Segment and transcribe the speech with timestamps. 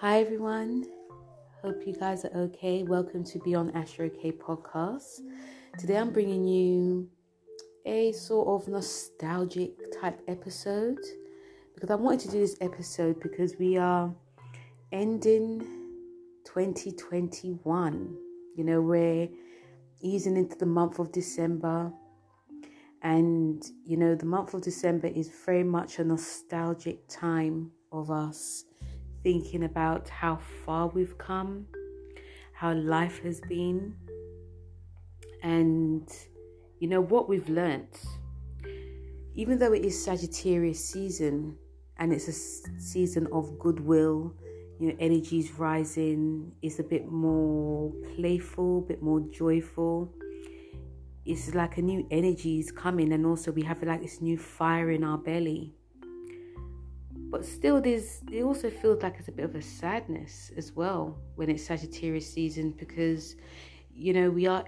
[0.00, 0.86] Hi everyone.
[1.60, 2.84] Hope you guys are okay.
[2.84, 5.20] Welcome to Beyond Astro K podcast.
[5.78, 7.10] Today I'm bringing you
[7.84, 10.96] a sort of nostalgic type episode
[11.74, 14.10] because I wanted to do this episode because we are
[14.90, 15.60] ending
[16.46, 18.16] 2021.
[18.56, 19.28] You know, we're
[20.00, 21.92] easing into the month of December.
[23.02, 28.64] And, you know, the month of December is very much a nostalgic time of us
[29.22, 31.66] thinking about how far we've come,
[32.52, 33.94] how life has been,
[35.42, 36.08] and,
[36.78, 38.04] you know, what we've learnt.
[39.34, 41.56] Even though it is Sagittarius season
[41.98, 44.34] and it's a season of goodwill,
[44.78, 50.12] you know, energy's rising, it's a bit more playful, a bit more joyful
[51.30, 54.90] it's like a new energy is coming and also we have like this new fire
[54.90, 55.74] in our belly
[57.30, 61.16] but still there's it also feels like it's a bit of a sadness as well
[61.36, 63.36] when it's sagittarius season because
[63.94, 64.64] you know we are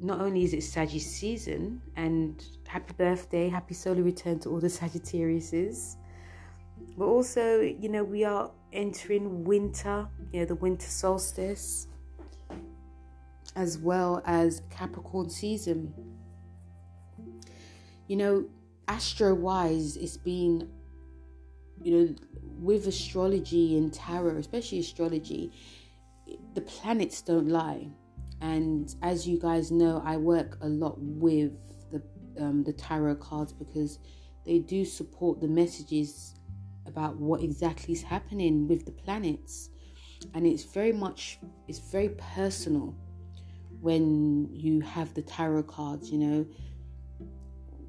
[0.00, 4.68] not only is it sagittarius season and happy birthday happy solar return to all the
[4.68, 5.96] sagittariuses
[6.96, 11.88] but also you know we are entering winter you know the winter solstice
[13.58, 15.92] as well as Capricorn season.
[18.06, 18.44] You know,
[18.86, 20.70] astro wise, it's been,
[21.82, 22.14] you know,
[22.60, 25.52] with astrology and tarot, especially astrology,
[26.54, 27.88] the planets don't lie.
[28.40, 31.52] And as you guys know, I work a lot with
[31.90, 32.02] the
[32.40, 33.98] um, the tarot cards because
[34.44, 36.34] they do support the messages
[36.86, 39.70] about what exactly is happening with the planets,
[40.34, 42.96] and it's very much it's very personal
[43.80, 46.46] when you have the tarot cards, you know.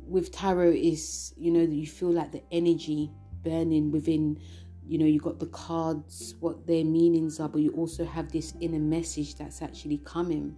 [0.07, 3.11] With tarot is, you know, that you feel like the energy
[3.43, 4.39] burning within,
[4.85, 8.53] you know, you got the cards, what their meanings are, but you also have this
[8.59, 10.55] inner message that's actually coming.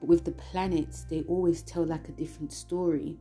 [0.00, 3.18] But with the planets, they always tell like a different story,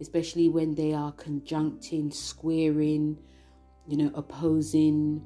[0.00, 3.18] especially when they are conjuncting, squaring,
[3.86, 5.22] you know, opposing,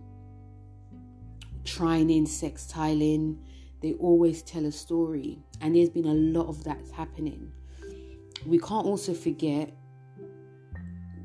[1.65, 3.39] trining, sextiling
[3.85, 7.53] they always tell a story, and there's been a lot of that happening.
[8.47, 9.77] We can't also forget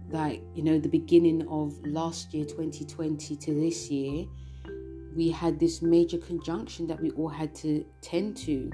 [0.10, 4.26] like you know the beginning of last year 2020 to this year
[5.16, 8.72] we had this major conjunction that we all had to tend to.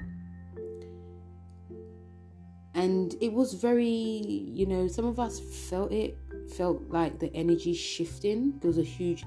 [2.74, 6.18] And it was very you know some of us felt it
[6.56, 8.58] felt like the energy shifting.
[8.60, 9.24] There was a huge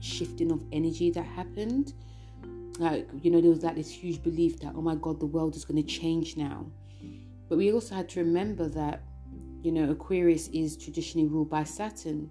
[0.00, 1.94] shifting of energy that happened.
[2.78, 5.54] Like, you know, there was like this huge belief that, oh my God, the world
[5.56, 6.66] is going to change now.
[7.48, 9.02] But we also had to remember that,
[9.62, 12.30] you know, Aquarius is traditionally ruled by Saturn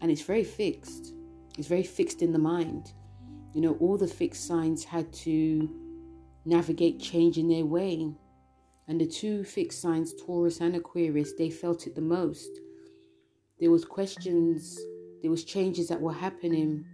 [0.00, 1.14] and it's very fixed.
[1.58, 2.92] It's very fixed in the mind.
[3.54, 5.68] You know, all the fixed signs had to
[6.44, 8.12] navigate change in their way.
[8.88, 12.50] And the two fixed signs, Taurus and Aquarius, they felt it the most.
[13.58, 14.78] There was questions,
[15.22, 16.84] there was changes that were happening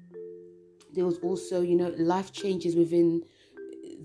[0.96, 3.22] there was also, you know, life changes within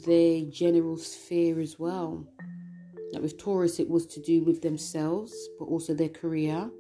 [0.06, 2.28] their general sphere as well.
[3.20, 6.72] With Taurus, it was to do with themselves, but also their career.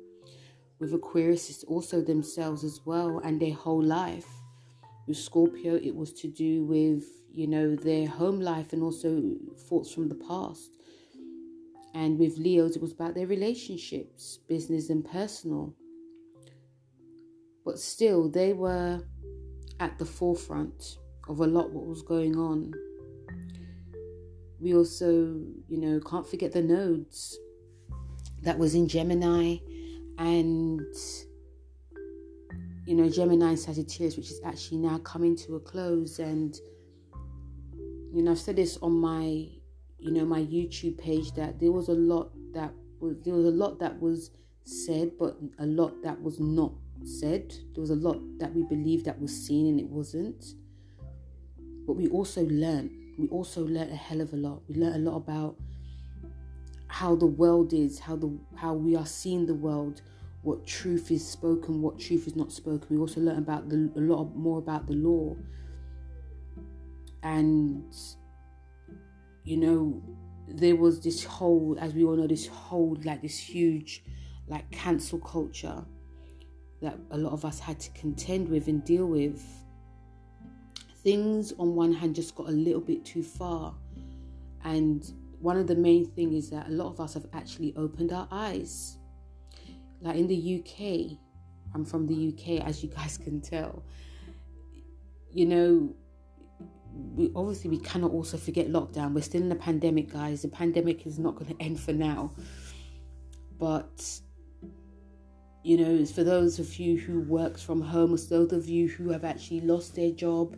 [0.79, 4.27] With Aquarius, it's also themselves as well and their whole life.
[5.07, 9.35] With Scorpio, it was to do with, you know, their home life and also
[9.67, 10.77] thoughts from the past.
[11.93, 15.75] And with Leos, it was about their relationships, business and personal.
[17.65, 19.03] But still, they were
[19.79, 20.97] at the forefront
[21.27, 22.73] of a lot what was going on.
[24.61, 27.37] We also, you know, can't forget the nodes
[28.43, 29.57] that was in Gemini
[30.17, 30.81] and
[32.85, 36.19] you know Gemini and Sagittarius, which is actually now coming to a close.
[36.19, 36.55] And
[38.13, 39.23] you know, I've said this on my,
[39.99, 43.51] you know, my YouTube page that there was a lot that was there was a
[43.51, 44.31] lot that was
[44.63, 46.73] said, but a lot that was not
[47.03, 47.51] said.
[47.73, 50.43] There was a lot that we believed that was seen and it wasn't.
[51.87, 53.00] But we also learned.
[53.17, 54.61] We also learned a hell of a lot.
[54.67, 55.55] We learned a lot about
[56.87, 60.01] how the world is, how the how we are seeing the world,
[60.43, 62.87] what truth is spoken, what truth is not spoken.
[62.89, 65.35] We also learned about the, a lot more about the law.
[67.23, 67.93] And
[69.43, 70.01] you know,
[70.47, 74.03] there was this whole, as we all know, this whole like this huge
[74.47, 75.83] like cancel culture
[76.81, 79.41] that a lot of us had to contend with and deal with.
[81.03, 83.73] Things on one hand just got a little bit too far.
[84.63, 88.13] And one of the main things is that a lot of us have actually opened
[88.13, 88.97] our eyes.
[90.01, 91.17] Like in the UK,
[91.73, 93.83] I'm from the UK, as you guys can tell.
[95.33, 95.95] you know,
[97.15, 99.13] we obviously we cannot also forget lockdown.
[99.13, 100.41] We're still in a pandemic, guys.
[100.41, 102.31] The pandemic is not going to end for now.
[103.57, 104.19] But
[105.63, 108.87] you know, it's for those of you who works from home, or those of you
[108.89, 110.57] who have actually lost their job,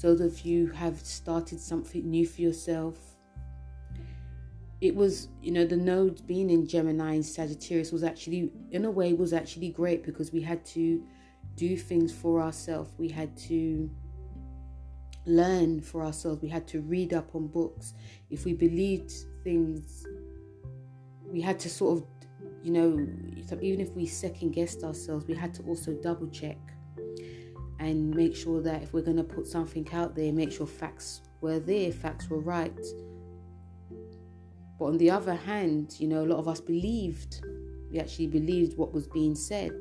[0.00, 2.98] those if you have started something new for yourself.
[4.80, 8.90] It was, you know, the nodes being in Gemini and Sagittarius was actually, in a
[8.90, 11.02] way, was actually great because we had to
[11.54, 12.92] do things for ourselves.
[12.98, 13.88] We had to
[15.24, 16.42] learn for ourselves.
[16.42, 17.94] We had to read up on books.
[18.28, 19.12] If we believed
[19.44, 20.04] things,
[21.24, 22.06] we had to sort of,
[22.62, 23.06] you know,
[23.60, 26.58] even if we second guessed ourselves, we had to also double check
[27.82, 31.22] and make sure that if we're going to put something out there, make sure facts
[31.40, 32.80] were there, facts were right.
[34.78, 37.44] But on the other hand, you know, a lot of us believed,
[37.90, 39.72] we actually believed what was being said.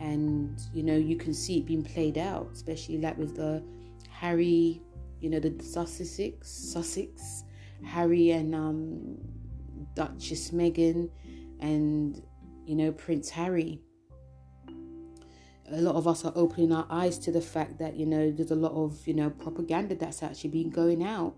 [0.00, 3.62] And, you know, you can see it being played out, especially like with the
[4.10, 4.82] Harry,
[5.20, 7.44] you know, the Sussex, Sussex,
[7.84, 9.18] Harry and um,
[9.94, 11.10] Duchess Meghan,
[11.60, 12.20] and
[12.64, 13.80] you know Prince Harry.
[15.72, 18.50] A lot of us are opening our eyes to the fact that you know there's
[18.50, 21.34] a lot of you know propaganda that's actually been going out,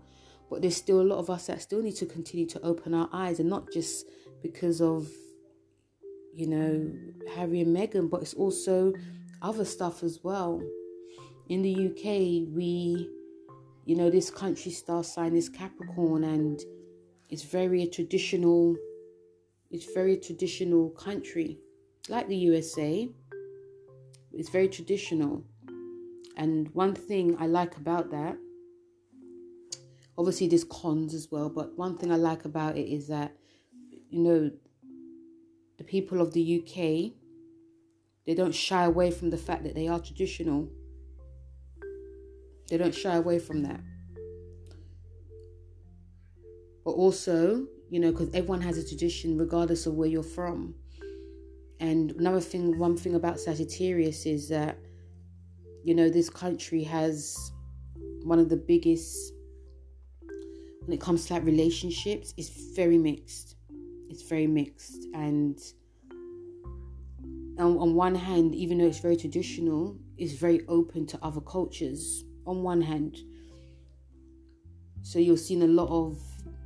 [0.49, 3.09] but there's still a lot of us that still need to continue to open our
[3.11, 4.05] eyes, and not just
[4.41, 5.07] because of
[6.33, 6.91] you know
[7.35, 8.93] Harry and Meghan, but it's also
[9.41, 10.61] other stuff as well
[11.49, 13.09] in the UK, we,
[13.85, 16.61] you know, this country star sign is Capricorn and
[17.29, 18.75] it's very a traditional,
[19.71, 21.57] it's very traditional country,
[22.07, 23.09] like the USA.
[24.39, 25.43] It's very traditional.
[26.37, 28.37] And one thing I like about that,
[30.17, 33.35] obviously there's cons as well, but one thing I like about it is that,
[34.09, 34.51] you know,
[35.77, 37.13] the people of the UK,
[38.25, 40.69] they don't shy away from the fact that they are traditional
[42.69, 43.79] they don't shy away from that.
[46.85, 50.75] But also, you know, because everyone has a tradition regardless of where you're from.
[51.79, 54.77] And another thing, one thing about Sagittarius is that,
[55.83, 57.51] you know, this country has
[58.23, 59.33] one of the biggest,
[60.81, 63.55] when it comes to like relationships, it's very mixed.
[64.09, 65.05] It's very mixed.
[65.13, 65.57] And
[67.57, 72.25] on, on one hand, even though it's very traditional, it's very open to other cultures
[72.45, 73.19] on one hand.
[75.01, 76.19] So you're seeing a lot of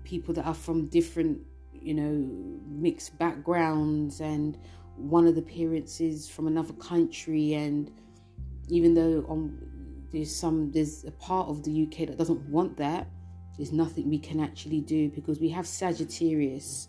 [0.04, 1.40] people that are from different,
[1.72, 4.58] you know, mixed backgrounds, and
[4.96, 7.92] one of the parents is from another country, and
[8.70, 9.58] even though on
[10.12, 13.08] there's some there's a part of the UK that doesn't want that,
[13.58, 16.88] there's nothing we can actually do because we have Sagittarius,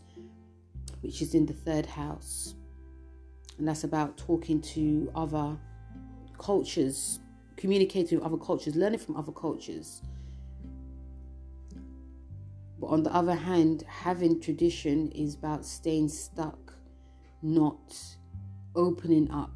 [1.00, 2.54] which is in the third house,
[3.58, 5.56] and that's about talking to other
[6.38, 7.20] cultures
[7.56, 10.02] communicating with other cultures, learning from other cultures.
[12.80, 16.63] But on the other hand, having tradition is about staying stuck,
[17.44, 17.94] not
[18.74, 19.52] opening up,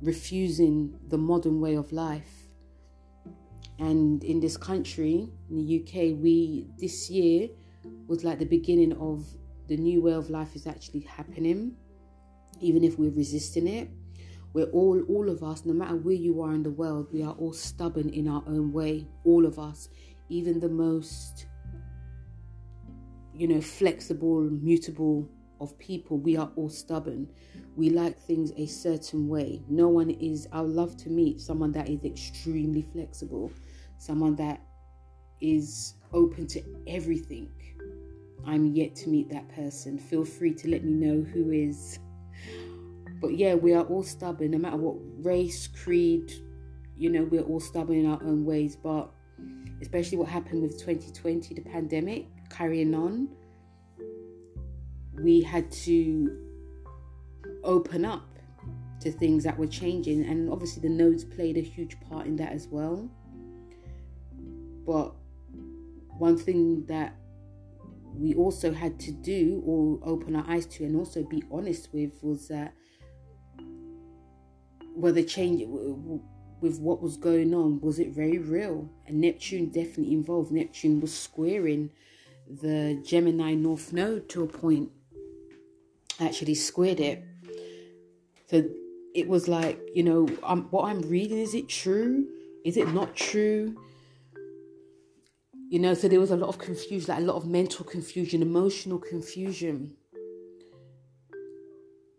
[0.00, 2.30] refusing the modern way of life.
[3.78, 7.48] And in this country, in the UK, we this year
[8.06, 9.26] was like the beginning of
[9.66, 11.74] the new way of life is actually happening,
[12.60, 13.90] even if we're resisting it.
[14.52, 17.32] We're all, all of us, no matter where you are in the world, we are
[17.32, 19.08] all stubborn in our own way.
[19.24, 19.88] All of us,
[20.28, 21.46] even the most,
[23.34, 25.28] you know, flexible, mutable
[25.62, 27.28] of people, we are all stubborn.
[27.76, 29.62] We like things a certain way.
[29.68, 33.52] No one is, I would love to meet someone that is extremely flexible,
[33.98, 34.60] someone that
[35.40, 37.50] is open to everything.
[38.44, 39.98] I'm yet to meet that person.
[39.98, 41.98] Feel free to let me know who is.
[43.20, 46.32] But yeah, we are all stubborn, no matter what race, creed,
[46.96, 48.76] you know, we're all stubborn in our own ways.
[48.76, 49.10] But
[49.80, 53.28] especially what happened with 2020, the pandemic carrying on,
[55.22, 56.36] we had to
[57.64, 58.28] open up
[59.00, 60.24] to things that were changing.
[60.24, 63.08] And obviously, the nodes played a huge part in that as well.
[64.86, 65.14] But
[66.18, 67.14] one thing that
[68.14, 72.12] we also had to do or open our eyes to and also be honest with
[72.22, 72.74] was that
[74.94, 75.62] were the change
[76.60, 81.16] with what was going on was it very real and neptune definitely involved neptune was
[81.16, 81.90] squaring
[82.60, 84.90] the gemini north node to a point
[86.20, 87.24] actually squared it
[88.48, 88.64] so
[89.14, 92.26] it was like you know um, what i'm reading is it true
[92.64, 93.76] is it not true
[95.68, 98.42] you know so there was a lot of confusion like a lot of mental confusion
[98.42, 99.94] emotional confusion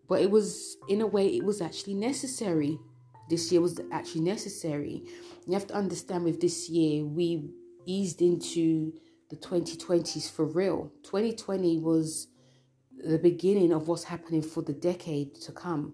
[0.07, 2.79] but it was, in a way, it was actually necessary.
[3.29, 5.01] this year was actually necessary.
[5.47, 7.49] You have to understand with this year, we
[7.85, 8.93] eased into
[9.29, 10.91] the 2020s for real.
[11.03, 12.27] 2020 was
[13.03, 15.93] the beginning of what's happening for the decade to come.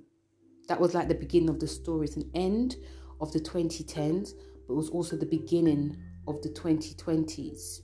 [0.67, 2.05] That was like the beginning of the story.
[2.05, 2.75] It's an end
[3.19, 4.33] of the 2010s,
[4.67, 5.97] but it was also the beginning
[6.27, 7.79] of the 2020s.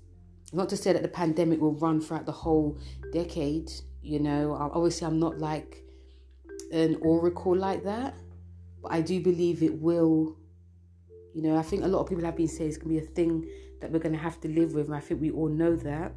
[0.54, 2.78] Not to say that the pandemic will run throughout the whole
[3.12, 4.54] decade, you know.
[4.54, 5.84] Obviously, I'm not like
[6.72, 8.14] an oracle like that,
[8.84, 10.38] but I do believe it will.
[11.34, 13.06] You know, I think a lot of people have been saying it's going to be
[13.06, 13.50] a thing
[13.82, 16.14] that we're going to have to live with, and I think we all know that.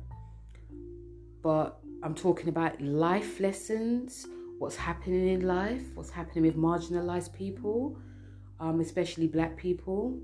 [1.43, 4.27] But I'm talking about life lessons,
[4.59, 7.99] what's happening in life, what's happening with marginalized people,
[8.61, 10.17] um, especially black people,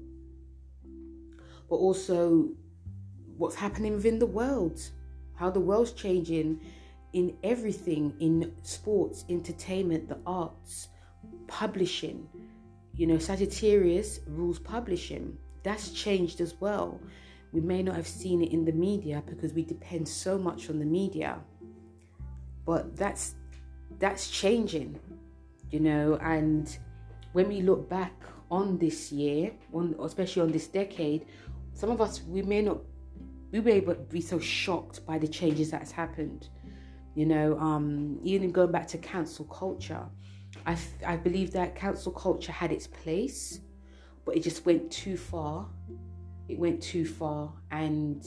[1.69, 2.49] but also
[3.37, 4.81] what's happening within the world,
[5.35, 6.61] how the world's changing
[7.13, 10.89] in everything in sports, entertainment, the arts,
[11.49, 12.29] publishing.
[12.95, 15.37] You know, Sagittarius rules publishing.
[15.65, 17.01] That's changed as well.
[17.53, 20.79] We may not have seen it in the media because we depend so much on
[20.79, 21.41] the media.
[22.67, 23.35] But that's
[23.99, 24.99] that's changing,
[25.71, 26.77] you know, and
[27.33, 28.13] when we look back
[28.51, 31.27] on this year, on especially on this decade,
[31.75, 32.79] some of us we may not
[33.53, 33.81] we may
[34.11, 36.49] be so shocked by the changes that's happened.
[37.15, 40.05] You know, um, even going back to cancel culture,
[40.67, 43.61] I, I believe that cancel culture had its place,
[44.25, 45.69] but it just went too far.
[46.49, 48.25] It went too far, and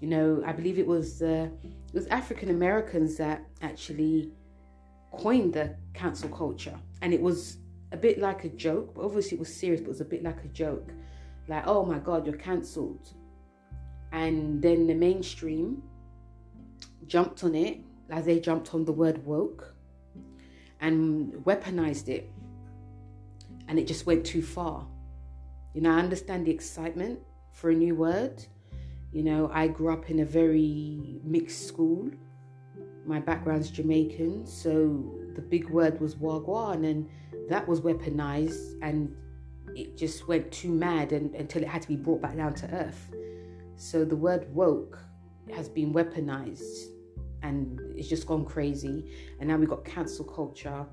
[0.00, 1.48] you know, I believe it was uh,
[1.88, 4.30] it was African Americans that actually
[5.12, 7.58] coined the cancel culture, and it was
[7.92, 8.94] a bit like a joke.
[8.94, 10.90] But obviously, it was serious, but it was a bit like a joke,
[11.48, 13.14] like, "Oh my God, you're cancelled,"
[14.12, 15.82] and then the mainstream
[17.06, 17.78] jumped on it
[18.10, 19.74] as they jumped on the word woke
[20.80, 22.30] and weaponized it.
[23.66, 24.86] And it just went too far.
[25.74, 27.20] You know, I understand the excitement
[27.52, 28.44] for a new word.
[29.12, 32.10] You know, I grew up in a very mixed school.
[33.06, 37.08] My background's Jamaican, so the big word was wagwan, and
[37.48, 39.14] that was weaponized, and
[39.74, 42.70] it just went too mad and, until it had to be brought back down to
[42.74, 43.10] earth.
[43.76, 44.98] So the word woke
[45.54, 46.88] has been weaponized
[47.42, 49.04] and it's just gone crazy.
[49.38, 50.86] And now we've got cancel culture,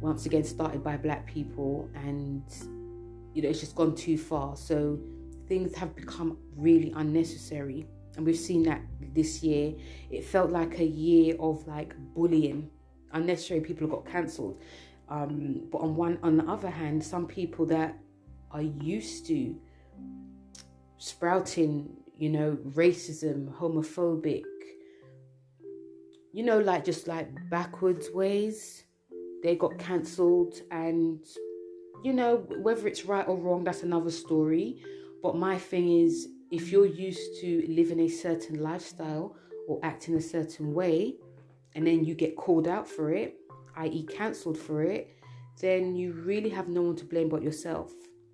[0.00, 2.42] once again started by black people, and
[3.34, 4.56] you know it's just gone too far.
[4.56, 4.98] So
[5.48, 7.86] things have become really unnecessary,
[8.16, 8.82] and we've seen that
[9.14, 9.74] this year.
[10.10, 12.70] It felt like a year of like bullying.
[13.12, 14.60] Unnecessary people got cancelled.
[15.08, 17.96] Um, but on one, on the other hand, some people that
[18.50, 19.56] are used to
[20.98, 24.42] sprouting, you know, racism, homophobic,
[26.32, 28.84] you know, like just like backwards ways.
[29.42, 31.20] They got cancelled, and
[32.02, 34.82] you know, whether it's right or wrong, that's another story.
[35.22, 39.36] But my thing is, if you're used to living a certain lifestyle
[39.68, 41.16] or acting a certain way,
[41.74, 43.36] and then you get called out for it,
[43.76, 45.16] i.e., cancelled for it,
[45.60, 47.92] then you really have no one to blame but yourself.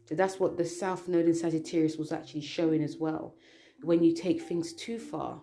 [0.09, 3.35] So that's what the South Node in Sagittarius was actually showing as well.
[3.83, 5.43] When you take things too far,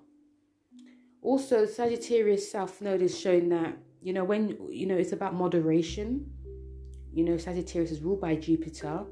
[1.21, 6.31] also, Sagittarius South Node is showing that, you know, when, you know, it's about moderation.
[7.11, 9.05] You know, Sagittarius is ruled by Jupiter.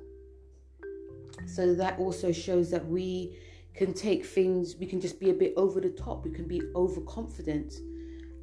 [1.48, 3.38] So that also shows that we
[3.74, 6.62] can take things, we can just be a bit over the top, we can be
[6.76, 7.74] overconfident.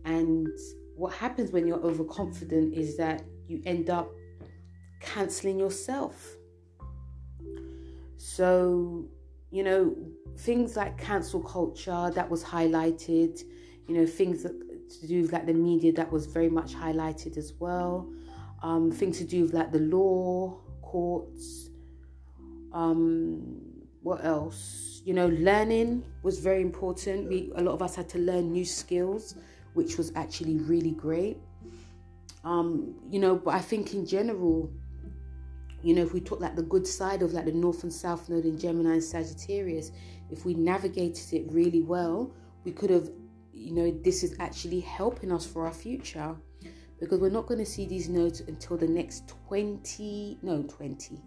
[0.04, 0.48] And
[0.96, 4.10] what happens when you're overconfident is that you end up
[5.00, 6.36] canceling yourself.
[8.16, 9.06] So,
[9.50, 9.94] you know,
[10.38, 13.40] things like cancel culture that was highlighted,
[13.86, 14.52] you know, things that,
[15.00, 18.10] to do with like the media that was very much highlighted as well,
[18.62, 21.70] um, things to do with like the law, courts,
[22.74, 23.62] um,
[24.02, 25.00] what else?
[25.04, 27.28] You know, learning was very important.
[27.28, 29.36] We a lot of us had to learn new skills,
[29.72, 31.38] which was actually really great.
[32.44, 34.70] Um, you know, but I think in general,
[35.82, 38.28] you know, if we took like the good side of like the North and South
[38.28, 39.92] Node in Gemini and Sagittarius,
[40.30, 42.30] if we navigated it really well,
[42.64, 43.08] we could have,
[43.52, 46.34] you know, this is actually helping us for our future
[47.00, 51.20] because we're not going to see these nodes until the next 20, no, 20,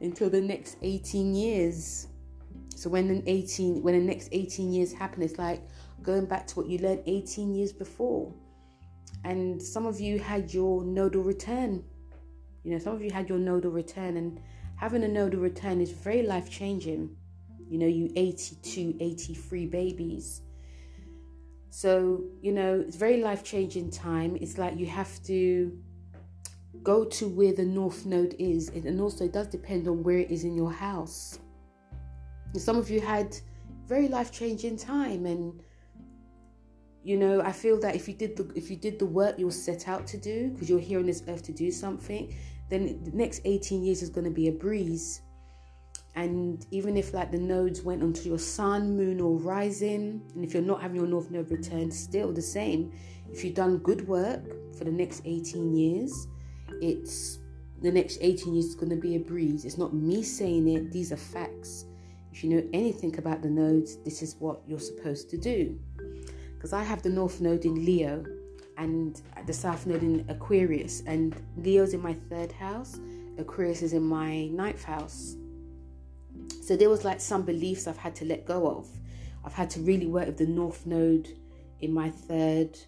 [0.00, 2.08] until the next 18 years.
[2.76, 5.62] So when the 18, when the next 18 years happen, it's like
[6.02, 8.32] going back to what you learned 18 years before.
[9.24, 11.82] And some of you had your nodal return.
[12.62, 14.40] You know, some of you had your nodal return, and
[14.76, 17.16] having a nodal return is very life changing
[17.68, 20.42] you know, you 82, 83 babies.
[21.70, 24.36] So, you know, it's very life changing time.
[24.40, 25.76] It's like you have to
[26.84, 30.30] go to where the north node is, and also it does depend on where it
[30.30, 31.38] is in your house.
[32.54, 33.36] Some of you had
[33.86, 35.60] very life changing time, and
[37.02, 39.46] you know I feel that if you did the if you did the work you
[39.46, 42.34] were set out to do, because you're here on this earth to do something,
[42.68, 45.22] then the next 18 years is going to be a breeze.
[46.16, 50.54] And even if like the nodes went onto your sun, moon, or rising, and if
[50.54, 52.92] you're not having your north node return, still the same.
[53.32, 54.44] If you've done good work
[54.78, 56.28] for the next 18 years,
[56.80, 57.38] it's
[57.82, 59.64] the next 18 years is going to be a breeze.
[59.64, 61.84] It's not me saying it, these are facts.
[62.32, 65.78] If you know anything about the nodes, this is what you're supposed to do.
[66.54, 68.24] Because I have the north node in Leo
[68.76, 72.98] and the south node in Aquarius, and Leo's in my third house,
[73.38, 75.36] Aquarius is in my ninth house.
[76.62, 78.88] So there was like some beliefs I've had to let go of.
[79.44, 81.28] I've had to really work with the North Node
[81.80, 82.78] in my third,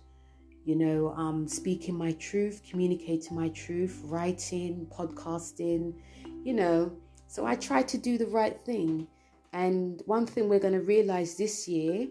[0.66, 5.94] you know, um, speaking my truth, communicating my truth, writing, podcasting,
[6.42, 6.92] you know.
[7.28, 9.06] So I try to do the right thing.
[9.52, 12.08] And one thing we're going to realize this year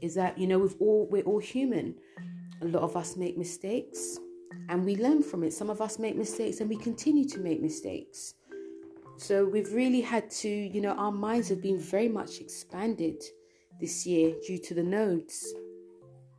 [0.00, 1.94] is that, you know, we've all we're all human.
[2.60, 4.18] A lot of us make mistakes
[4.68, 5.52] and we learn from it.
[5.52, 8.34] Some of us make mistakes and we continue to make mistakes.
[9.16, 13.22] So we've really had to, you know, our minds have been very much expanded
[13.80, 15.54] this year due to the nodes.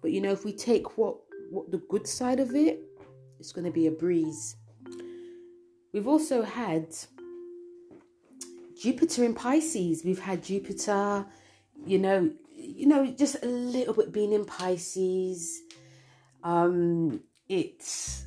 [0.04, 1.23] But you know, if we take what what
[1.70, 2.80] the good side of it,
[3.40, 4.56] it's going to be a breeze.
[5.94, 6.88] We've also had
[8.82, 10.04] Jupiter in Pisces.
[10.04, 11.26] We've had Jupiter,
[11.86, 15.62] you know, you know, just a little bit being in Pisces.
[16.44, 18.26] Um, it's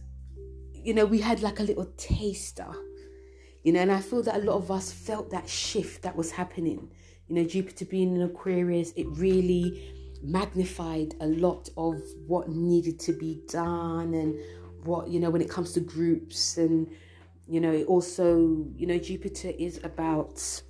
[0.72, 2.72] you know, we had like a little taster
[3.66, 6.30] you know, and I feel that a lot of us felt that shift that was
[6.30, 6.88] happening.
[7.26, 9.92] You know, Jupiter being in Aquarius, it really
[10.22, 14.38] magnified a lot of what needed to be done and
[14.84, 16.88] what, you know, when it comes to groups and,
[17.48, 20.62] you know, it also, you know, Jupiter is about,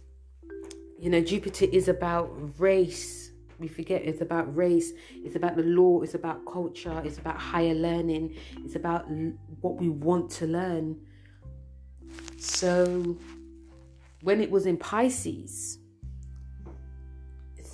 [0.98, 3.30] you know, Jupiter is about race.
[3.58, 4.92] We forget it's about race,
[5.24, 9.06] it's about the law, it's about culture, it's about higher learning, it's about
[9.60, 10.96] what we want to learn
[12.38, 13.16] so
[14.22, 15.78] when it was in Pisces,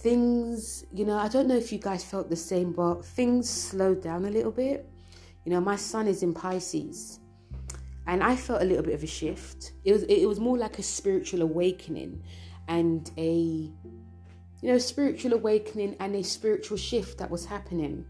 [0.03, 4.03] things, you know, I don't know if you guys felt the same, but things slowed
[4.03, 4.89] down a little bit.
[5.45, 7.21] You know, my son is in Pisces.
[8.07, 9.73] And I felt a little bit of a shift.
[9.85, 12.23] It was it was more like a spiritual awakening
[12.67, 13.71] and a
[14.63, 18.05] you know, spiritual awakening and a spiritual shift that was happening.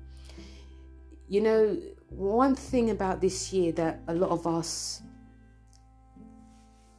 [1.28, 1.78] You know,
[2.09, 5.02] one thing about this year that a lot of us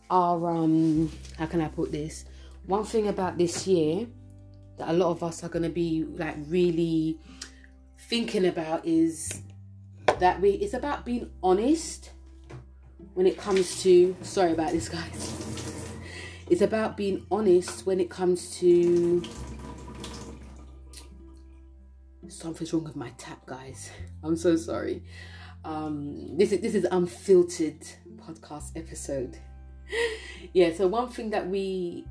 [0.10, 2.26] are um how can I put this?
[2.68, 4.08] One thing about this year
[4.84, 7.18] that a lot of us are gonna be like really
[7.98, 9.42] thinking about is
[10.20, 12.12] that we it's about being honest
[13.14, 15.40] when it comes to sorry about this guys.
[16.50, 19.24] It's about being honest when it comes to
[22.28, 23.90] something's wrong with my tap guys.
[24.24, 25.04] I'm so sorry.
[25.64, 27.82] Um this is this is unfiltered
[28.18, 29.40] podcast episode
[30.54, 32.06] yeah, so one thing that we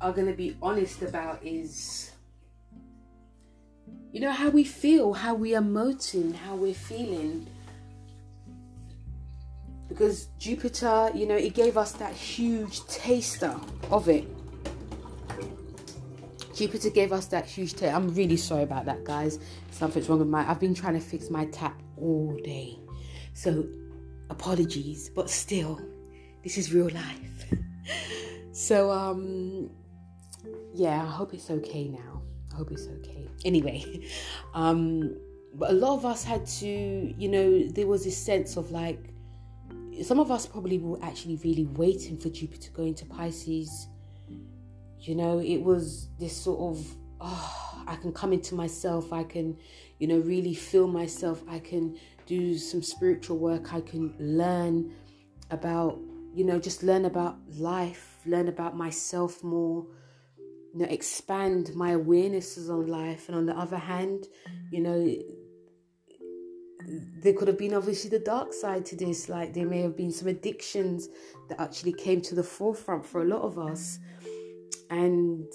[0.00, 2.10] are going to be honest about is
[4.12, 7.46] you know how we feel, how we are emoting, how we're feeling.
[9.88, 13.54] Because Jupiter, you know, it gave us that huge taster
[13.90, 14.26] of it.
[16.54, 17.94] Jupiter gave us that huge taste.
[17.94, 19.38] I'm really sorry about that, guys.
[19.70, 20.48] Something's wrong with my.
[20.48, 22.78] I've been trying to fix my tap all day,
[23.34, 23.66] so
[24.30, 25.10] apologies.
[25.10, 25.78] But still,
[26.42, 27.52] this is real life.
[28.52, 29.70] so um
[30.74, 32.22] yeah, I hope it's okay now.
[32.52, 33.28] I hope it's okay.
[33.44, 34.08] Anyway,
[34.54, 35.16] um
[35.54, 36.66] but a lot of us had to,
[37.16, 39.14] you know, there was this sense of like
[40.02, 43.88] some of us probably were actually really waiting for Jupiter going to go into Pisces.
[45.00, 49.56] You know, it was this sort of oh, I can come into myself, I can,
[49.98, 54.92] you know, really feel myself, I can do some spiritual work, I can learn
[55.50, 55.98] about
[56.36, 59.86] you know, just learn about life, learn about myself more,
[60.76, 63.28] you know, expand my awarenesses on life.
[63.28, 64.26] And on the other hand,
[64.70, 65.16] you know,
[67.22, 69.30] there could have been obviously the dark side to this.
[69.30, 71.08] Like there may have been some addictions
[71.48, 73.98] that actually came to the forefront for a lot of us.
[74.90, 75.50] And,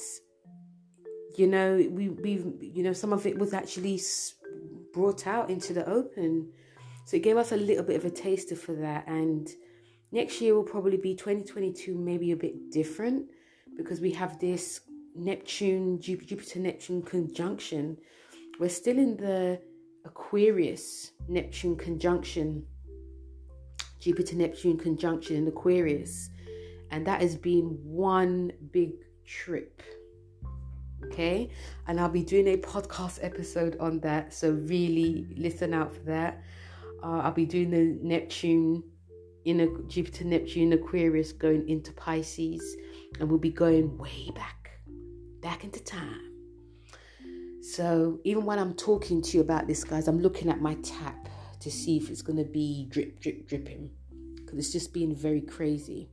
[1.38, 4.02] you know, we, we, you know, some of it was actually
[4.92, 6.52] brought out into the open.
[7.06, 9.08] So it gave us a little bit of a taster for that.
[9.08, 9.48] And,
[10.14, 13.28] Next year will probably be 2022, maybe a bit different
[13.78, 14.82] because we have this
[15.16, 17.98] Neptune, Jupiter Neptune conjunction.
[18.60, 19.60] We're still in the
[20.06, 22.66] Aquarius Neptune conjunction.
[24.00, 26.30] Jupiter Neptune conjunction in Aquarius.
[26.90, 28.92] And that has been one big
[29.26, 29.82] trip.
[31.06, 31.50] Okay.
[31.88, 34.34] And I'll be doing a podcast episode on that.
[34.34, 36.44] So really listen out for that.
[37.04, 38.84] Uh, I'll be doing the Neptune
[39.46, 42.76] in a Jupiter Neptune Aquarius going into Pisces.
[43.20, 44.61] And we'll be going way back,
[45.42, 46.32] back into time.
[47.62, 51.30] So even when I'm talking to you about this, guys, I'm looking at my tap
[51.60, 53.92] to see if it's going to be drip, drip, dripping
[54.36, 56.10] because it's just been very crazy.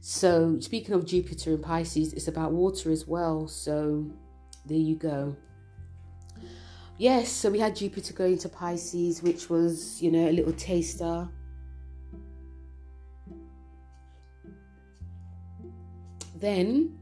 [0.00, 3.48] So, speaking of Jupiter and Pisces, it's about water as well.
[3.48, 4.10] So,
[4.66, 5.34] there you go.
[6.98, 11.28] Yes, so we had Jupiter going to Pisces, which was, you know, a little taster.
[16.36, 16.98] Then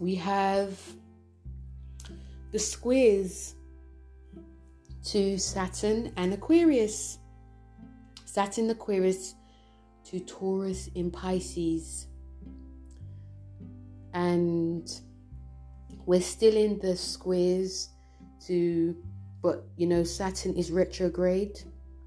[0.00, 0.78] we have
[2.52, 3.54] the squares
[5.04, 7.18] to Saturn and Aquarius.
[8.24, 9.34] Saturn Aquarius
[10.04, 12.06] to Taurus in Pisces.
[14.12, 14.88] And
[16.06, 17.90] we're still in the squares
[18.46, 18.96] to,
[19.42, 21.60] but you know, Saturn is retrograde.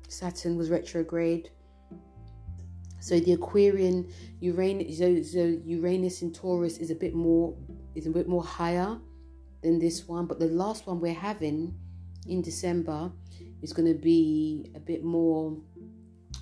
[0.07, 1.49] Saturn was retrograde.
[2.99, 7.55] So the Aquarian Uranus, so, so Uranus in Taurus is a bit more,
[7.95, 8.97] is a bit more higher
[9.61, 10.25] than this one.
[10.25, 11.73] But the last one we're having
[12.27, 13.11] in December
[13.61, 15.57] is going to be a bit more.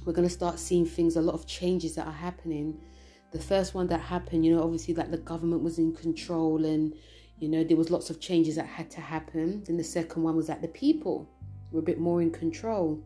[0.05, 2.79] We're going to start seeing things, a lot of changes that are happening.
[3.31, 6.93] The first one that happened, you know, obviously, like the government was in control and,
[7.39, 9.63] you know, there was lots of changes that had to happen.
[9.65, 11.29] Then the second one was that the people
[11.71, 13.03] were a bit more in control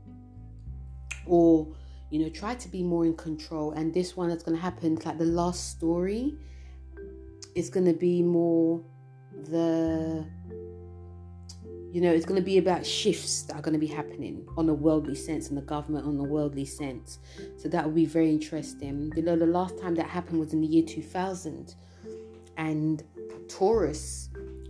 [1.26, 1.74] or,
[2.12, 3.72] you know, try to be more in control.
[3.72, 6.36] And this one that's going to happen, like the last story,
[7.56, 8.82] is going to be more
[9.50, 10.26] the
[11.92, 14.70] you know it's going to be about shifts that are going to be happening on
[14.70, 17.20] a worldly sense and the government on a worldly sense.
[17.58, 19.12] So that will be very interesting.
[19.16, 21.76] You know the last time that happened was in the year 2000
[22.58, 23.04] and
[23.50, 24.30] taurus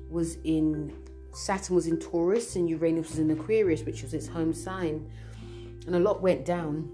[0.10, 0.94] was in
[1.34, 5.10] saturn was in taurus and uranus was in aquarius which was its home sign.
[5.86, 6.90] And a lot went down.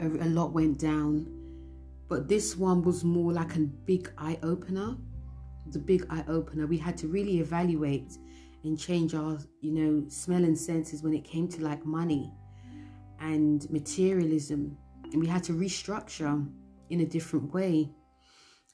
[0.00, 1.35] A lot went down
[2.08, 4.96] but this one was more like a big eye opener
[5.72, 6.66] the big eye opener.
[6.66, 8.12] We had to really evaluate
[8.64, 12.32] and change our, you know, smell and senses when it came to like money
[13.20, 14.76] and materialism.
[15.12, 16.46] And we had to restructure
[16.90, 17.90] in a different way.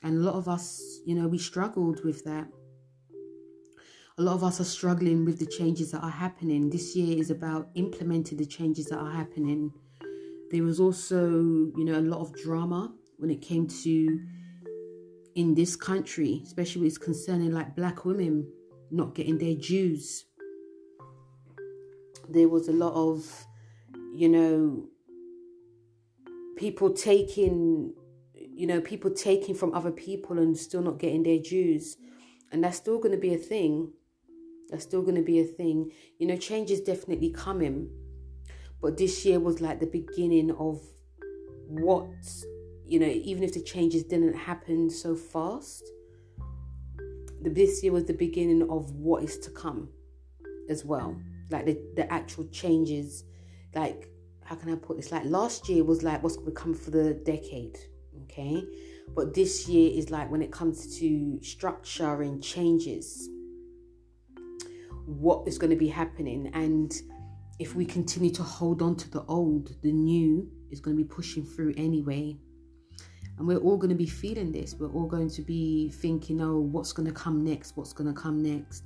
[0.03, 2.49] And a lot of us, you know, we struggled with that.
[4.19, 6.69] A lot of us are struggling with the changes that are happening.
[6.69, 9.73] This year is about implementing the changes that are happening.
[10.51, 12.93] There was also, you know, a lot of drama
[13.23, 14.21] when it came to
[15.37, 18.53] in this country, especially with concerning like black women
[18.91, 20.25] not getting their dues.
[22.29, 23.47] There was a lot of,
[24.13, 24.89] you know,
[26.57, 27.95] people taking,
[28.35, 31.97] you know, people taking from other people and still not getting their dues.
[32.51, 33.93] And that's still going to be a thing.
[34.69, 35.93] That's still going to be a thing.
[36.19, 37.89] You know, change is definitely coming.
[38.81, 40.81] But this year was like the beginning of
[41.69, 42.11] what
[42.93, 45.83] you know, even if the changes didn't happen so fast,
[47.41, 49.89] this year was the beginning of what is to come
[50.69, 51.17] as well.
[51.49, 53.25] Like the, the actual changes,
[53.75, 54.11] like,
[54.45, 55.11] how can I put this?
[55.11, 57.79] Like last year was like what's going to come for the decade,
[58.25, 58.63] okay?
[59.15, 63.27] But this year is like when it comes to structure and changes,
[65.07, 66.51] what is going to be happening.
[66.53, 66.93] And
[67.59, 71.09] if we continue to hold on to the old, the new is going to be
[71.09, 72.37] pushing through anyway.
[73.39, 74.75] And we're all going to be feeling this.
[74.75, 77.77] We're all going to be thinking, oh, what's going to come next?
[77.77, 78.85] What's going to come next?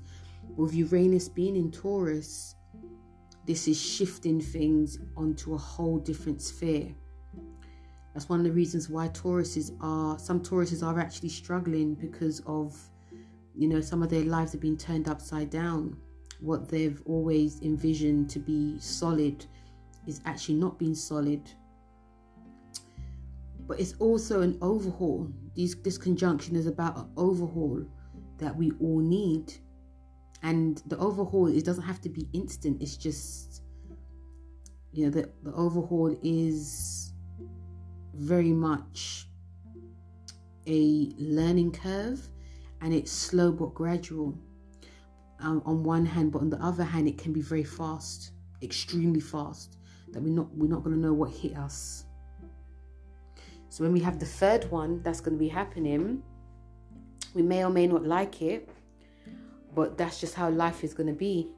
[0.56, 2.54] With Uranus being in Taurus,
[3.46, 6.94] this is shifting things onto a whole different sphere.
[8.14, 12.74] That's one of the reasons why Tauruses are, some Tauruses are actually struggling because of,
[13.54, 15.96] you know, some of their lives have been turned upside down.
[16.40, 19.44] What they've always envisioned to be solid
[20.06, 21.42] is actually not being solid
[23.66, 25.28] but it's also an overhaul.
[25.54, 27.84] These, this conjunction is about an overhaul
[28.38, 29.54] that we all need.
[30.42, 32.80] And the overhaul, it doesn't have to be instant.
[32.80, 33.62] It's just,
[34.92, 37.12] you know, the, the overhaul is
[38.14, 39.28] very much
[40.66, 42.28] a learning curve
[42.80, 44.36] and it's slow but gradual
[45.40, 49.20] um, on one hand but on the other hand it can be very fast extremely
[49.20, 49.76] fast
[50.12, 52.05] that we're not we're not going to know what hit us
[53.76, 56.22] so when we have the third one that's going to be happening,
[57.34, 58.70] we may or may not like it,
[59.74, 61.50] but that's just how life is going to be.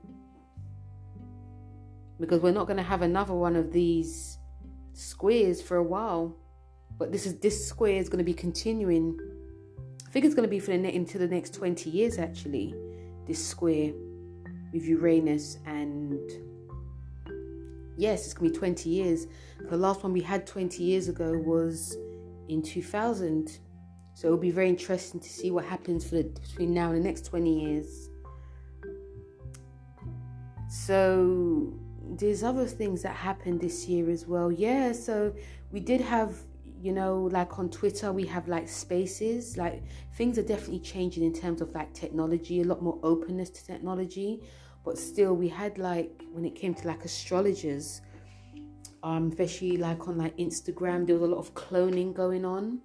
[2.18, 4.38] Because we're not going to have another one of these
[4.94, 6.34] squares for a while,
[6.98, 9.16] but this is this square is going to be continuing.
[10.04, 12.74] I think it's going to be for the ne- the next twenty years actually.
[13.28, 13.92] This square
[14.72, 16.18] with Uranus and
[17.96, 19.28] yes, it's going to be twenty years.
[19.70, 21.96] The last one we had twenty years ago was
[22.48, 23.58] in two thousand.
[24.14, 27.08] So it'll be very interesting to see what happens for the, between now and the
[27.08, 28.08] next 20 years.
[30.68, 31.72] So
[32.16, 34.50] there's other things that happened this year as well.
[34.50, 35.32] Yeah, so
[35.70, 36.34] we did have,
[36.80, 39.56] you know, like on Twitter, we have like spaces.
[39.56, 39.84] Like
[40.14, 44.42] things are definitely changing in terms of like technology, a lot more openness to technology.
[44.84, 48.00] But still, we had like when it came to like astrologers,
[49.02, 52.80] um, especially like on like Instagram, there was a lot of cloning going on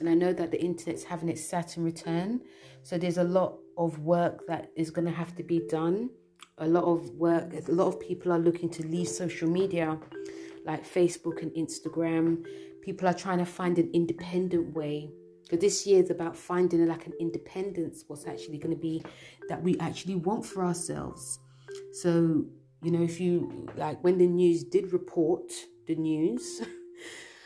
[0.00, 2.40] and I know that the internet's having its Saturn return.
[2.82, 6.10] So there's a lot of work that is going to have to be done.
[6.58, 9.98] A lot of work, a lot of people are looking to leave social media
[10.64, 12.44] like Facebook and Instagram.
[12.82, 15.10] People are trying to find an independent way.
[15.42, 19.02] Because this year is about finding like an independence, what's actually going to be
[19.48, 21.38] that we actually want for ourselves.
[21.92, 22.44] So,
[22.82, 25.52] you know, if you like when the news did report
[25.86, 26.62] the news,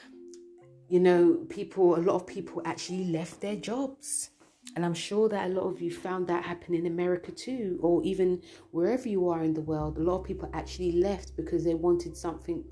[0.89, 4.31] you know, people, a lot of people actually left their jobs.
[4.77, 8.03] And I'm sure that a lot of you found that happen in America too, or
[8.05, 9.99] even wherever you are in the world.
[9.99, 12.65] A lot of people actually left because they wanted something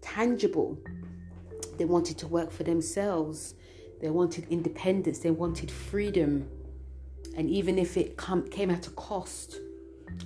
[0.00, 0.78] tangible.
[1.78, 3.54] They wanted to work for themselves.
[4.00, 5.20] They wanted independence.
[5.20, 6.48] They wanted freedom.
[7.36, 9.60] And even if it come, came at a cost,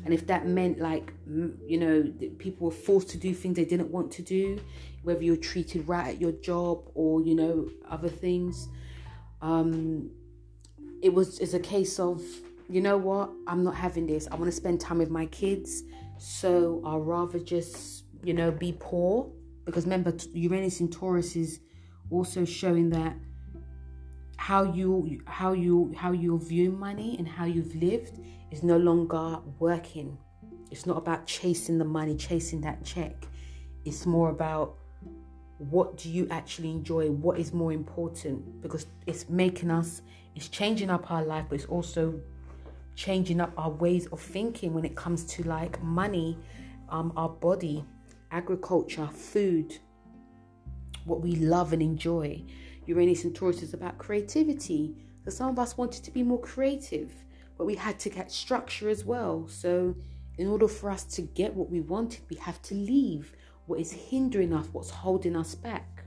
[0.04, 3.90] and if that meant like you know people were forced to do things they didn't
[3.90, 4.58] want to do
[5.02, 8.68] whether you're treated right at your job or you know other things
[9.42, 10.10] um
[11.02, 12.22] it was it's a case of
[12.70, 13.30] you know what?
[13.48, 14.28] I'm not having this.
[14.30, 15.82] I want to spend time with my kids.
[16.18, 19.30] So i'll rather just you know be poor.
[19.64, 21.60] Because remember uranus in taurus is
[22.10, 23.16] also showing that
[24.36, 28.18] how you how you how you view money and how you've lived
[28.50, 30.16] is no longer working.
[30.70, 33.26] It's not about chasing the money chasing that check.
[33.84, 34.76] It's more about
[35.58, 37.10] what do you actually enjoy?
[37.10, 38.62] What is more important?
[38.62, 40.02] Because it's making us
[40.36, 42.18] it's changing up our life but it's also
[42.94, 46.38] changing up our ways of thinking when it comes to like money
[46.88, 47.84] um our body
[48.30, 49.78] agriculture food
[51.04, 52.42] what we love and enjoy.
[52.86, 54.94] Uranus and taurus is about creativity.
[55.24, 57.12] So some of us wanted to be more creative
[57.60, 59.94] but we had to get structure as well so
[60.38, 63.36] in order for us to get what we wanted we have to leave
[63.70, 66.02] what is hindering us, what's holding us back.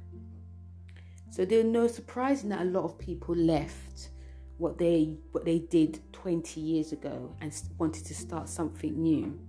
[1.31, 4.09] So there's no surprising that a lot of people left
[4.57, 9.39] what they what they did 20 years ago and wanted to start something new.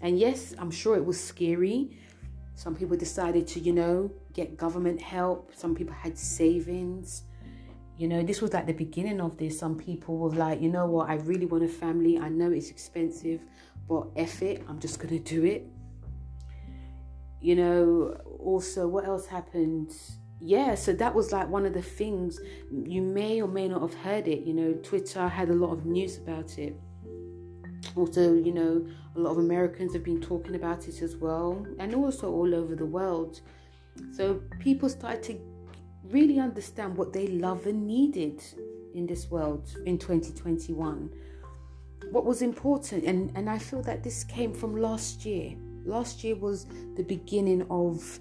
[0.00, 1.96] And yes, I'm sure it was scary.
[2.56, 5.52] Some people decided to, you know, get government help.
[5.54, 7.22] Some people had savings.
[8.02, 9.60] You know, this was like the beginning of this.
[9.60, 12.18] Some people were like, you know what, I really want a family.
[12.18, 13.42] I know it's expensive,
[13.88, 15.68] but F it, I'm just going to do it.
[17.40, 19.94] You know also what else happened?
[20.40, 22.40] Yeah so that was like one of the things.
[22.72, 24.40] You may or may not have heard it.
[24.40, 26.74] You know twitter had a lot of news about it.
[27.94, 28.84] Also you know
[29.14, 32.74] a lot of americans have been talking about it as well and also all over
[32.74, 33.42] the world.
[34.10, 35.51] So people started to
[36.12, 38.42] really understand what they love and needed
[38.94, 41.10] in this world in 2021
[42.10, 45.54] what was important and and i feel that this came from last year.
[45.84, 48.20] Last year was the beginning of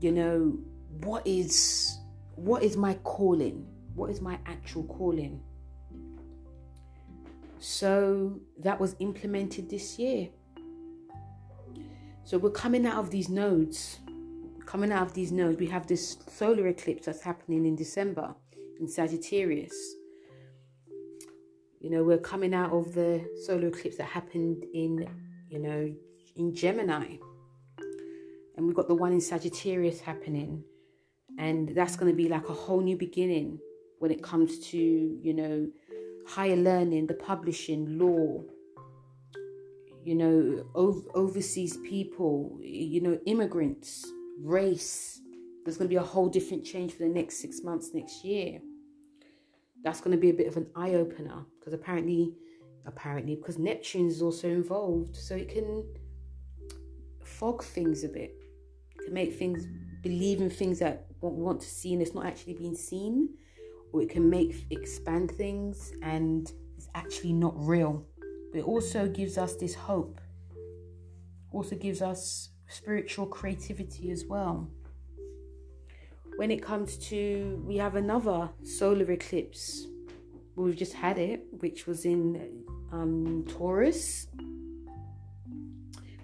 [0.00, 0.58] you know
[1.04, 1.98] what is
[2.36, 3.66] what is my calling?
[3.94, 5.40] What is my actual calling?
[7.58, 10.28] So that was implemented this year.
[12.24, 13.98] So we're coming out of these nodes
[14.66, 18.34] coming out of these nodes we have this solar eclipse that's happening in december
[18.80, 19.74] in sagittarius
[21.80, 25.08] you know we're coming out of the solar eclipse that happened in
[25.48, 25.92] you know
[26.36, 27.16] in Gemini.
[28.56, 30.64] And we've got the one in Sagittarius happening.
[31.38, 33.58] And that's going to be like a whole new beginning
[33.98, 35.68] when it comes to, you know,
[36.26, 38.42] higher learning, the publishing, law,
[40.04, 44.10] you know, ov- overseas people, you know, immigrants,
[44.42, 45.20] race.
[45.64, 48.60] There's going to be a whole different change for the next six months, next year.
[49.82, 52.34] That's going to be a bit of an eye opener because apparently,
[52.86, 55.84] apparently, because Neptune is also involved, so it can
[57.24, 58.34] fog things a bit,
[59.06, 59.66] to make things
[60.02, 63.28] believe in things that we want to see and it's not actually being seen,
[63.92, 68.04] or it can make expand things and it's actually not real.
[68.52, 70.20] But it also gives us this hope,
[71.52, 74.70] also gives us spiritual creativity as well.
[76.36, 79.86] when it comes to, we have another solar eclipse.
[80.56, 84.28] We've just had it, which was in um, Taurus.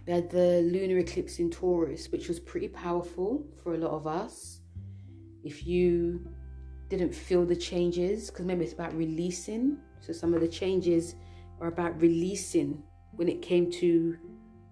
[0.07, 4.07] We had the lunar eclipse in Taurus, which was pretty powerful for a lot of
[4.07, 4.61] us.
[5.45, 6.27] If you
[6.89, 9.77] didn't feel the changes, because remember it's about releasing.
[10.01, 11.15] So some of the changes
[11.61, 12.83] are about releasing
[13.13, 14.17] when it came to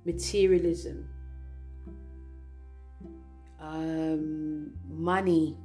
[0.07, 1.07] materialism,
[3.65, 5.57] um, money,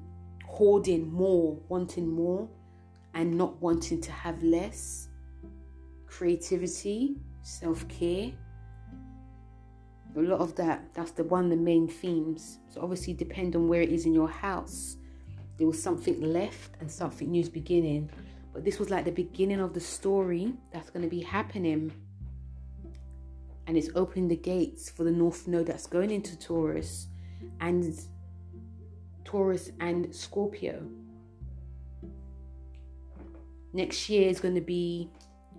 [0.45, 2.49] hoarding more, wanting more,
[3.13, 5.09] and not wanting to have less,
[6.07, 8.31] creativity, self care
[10.15, 12.59] a lot of that that's the one the main themes.
[12.69, 14.97] So obviously depend on where it is in your house.
[15.57, 18.09] There was something left and something new is beginning.
[18.53, 21.91] But this was like the beginning of the story that's going to be happening.
[23.67, 27.07] And it's opening the gates for the north node that's going into taurus
[27.59, 27.99] and
[29.23, 30.83] taurus and scorpio
[33.73, 35.09] next year is going to be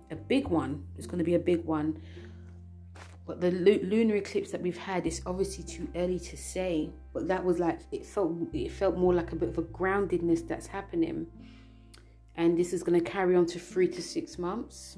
[0.09, 1.99] a big one it's going to be a big one
[3.31, 6.89] but the lunar eclipse that we've had is obviously too early to say.
[7.13, 10.45] But that was like it felt it felt more like a bit of a groundedness
[10.45, 11.27] that's happening,
[12.35, 14.97] and this is going to carry on to three to six months.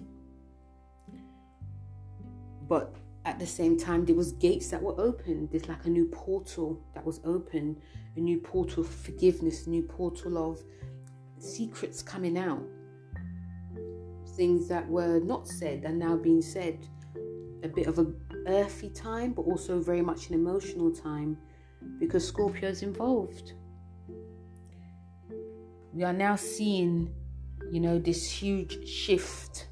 [2.67, 5.47] But at the same time, there was gates that were open.
[5.51, 7.81] There's like a new portal that was open,
[8.15, 10.61] a new portal of forgiveness, a new portal of
[11.37, 12.63] secrets coming out,
[14.35, 16.87] things that were not said are now being said
[17.63, 18.07] a bit of a
[18.47, 21.37] earthy time, but also very much an emotional time
[21.99, 23.53] because Scorpio is involved.
[25.93, 27.13] We are now seeing,
[27.71, 29.67] you know, this huge shift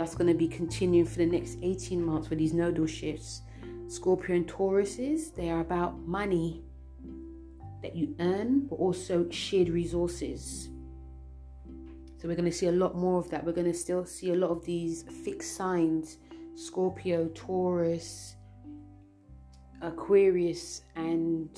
[0.00, 3.42] that's going to be continuing for the next 18 months with these nodal shifts.
[3.86, 6.62] Scorpio and Tauruses, they are about money
[7.82, 10.70] that you earn, but also shared resources.
[12.16, 13.44] So we're going to see a lot more of that.
[13.44, 16.16] We're going to still see a lot of these fixed signs
[16.54, 18.36] Scorpio, Taurus,
[19.82, 21.50] Aquarius, and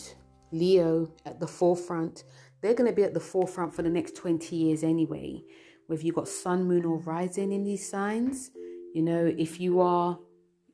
[0.50, 2.24] Leo at the forefront.
[2.60, 5.44] They're going to be at the forefront for the next 20 years anyway.
[5.86, 8.50] Whether you've got sun, moon, or rising in these signs,
[8.94, 10.18] you know, if you are,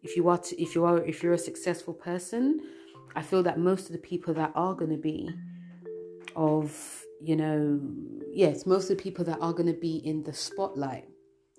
[0.02, 2.60] if you are, to, if you are, if you're a successful person,
[3.16, 5.30] I feel that most of the people that are going to be
[6.36, 7.80] of, you know,
[8.32, 11.08] yes, most of the people that are going to be in the spotlight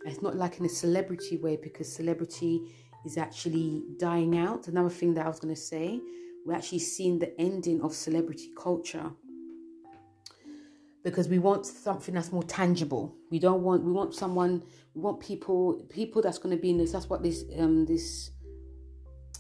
[0.06, 2.62] it's not like in a celebrity way because celebrity
[3.06, 4.68] is actually dying out.
[4.68, 6.00] Another thing that I was going to say,
[6.46, 9.12] we're actually seeing the ending of celebrity culture
[11.04, 13.16] because we want something that's more tangible.
[13.32, 16.78] We don't want we want someone we want people people that's going to be in
[16.78, 16.92] this.
[16.92, 18.32] That's what this um this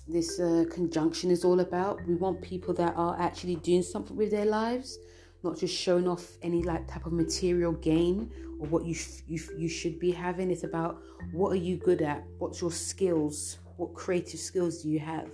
[0.07, 2.05] this uh, conjunction is all about.
[2.07, 4.97] We want people that are actually doing something with their lives
[5.43, 8.95] not just showing off any like type of material gain or what you
[9.27, 10.51] you you should be having.
[10.51, 12.23] It's about what are you good at?
[12.37, 13.57] What's your skills?
[13.77, 15.29] What creative skills do you have?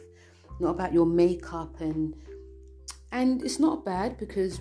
[0.60, 2.16] Not about your makeup and
[3.12, 4.60] and it's not bad because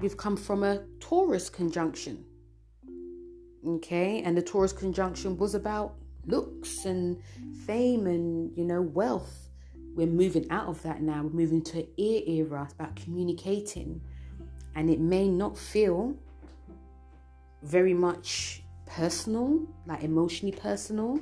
[0.00, 2.24] we've come from a Taurus conjunction.
[3.66, 5.94] Okay, and the Taurus conjunction was about
[6.26, 7.20] looks and
[7.66, 9.50] fame and you know wealth.
[9.94, 11.22] We're moving out of that now.
[11.22, 12.64] We're moving to an ear era.
[12.64, 14.00] It's about communicating
[14.76, 16.14] and it may not feel
[17.62, 21.18] very much personal, like emotionally personal.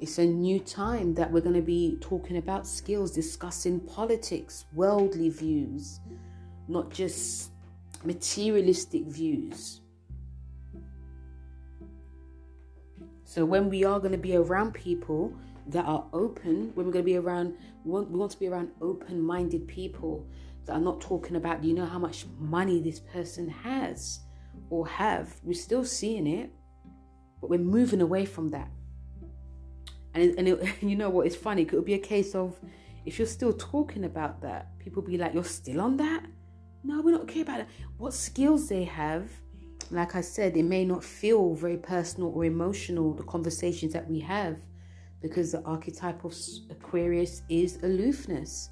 [0.00, 5.28] It's a new time that we're going to be talking about skills, discussing politics, worldly
[5.28, 6.00] views,
[6.68, 7.51] not just
[8.04, 9.80] materialistic views.
[13.24, 15.34] So, when we are going to be around people
[15.68, 19.22] that are open, when we're going to be around, we want, to be around open
[19.22, 20.26] minded people
[20.66, 24.20] that are not talking about, you know how much money this person has
[24.70, 25.34] or have?
[25.42, 26.50] We're still seeing it,
[27.40, 28.68] but we're moving away from that.
[30.14, 31.26] And, and it, you know what?
[31.26, 31.62] It's funny.
[31.62, 32.60] It could be a case of
[33.04, 36.24] if you're still talking about that, people be like, you're still on that?
[36.84, 37.68] No, we don't care about it.
[37.98, 39.30] What skills they have,
[39.90, 44.20] like I said, it may not feel very personal or emotional, the conversations that we
[44.20, 44.58] have,
[45.20, 46.34] because the archetype of
[46.70, 48.70] Aquarius is aloofness.